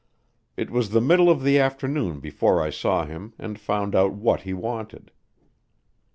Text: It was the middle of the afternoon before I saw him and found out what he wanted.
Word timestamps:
It 0.57 0.71
was 0.71 0.89
the 0.89 0.99
middle 0.99 1.29
of 1.29 1.43
the 1.43 1.59
afternoon 1.59 2.19
before 2.21 2.59
I 2.59 2.71
saw 2.71 3.05
him 3.05 3.35
and 3.37 3.59
found 3.59 3.93
out 3.93 4.13
what 4.13 4.41
he 4.41 4.51
wanted. 4.51 5.11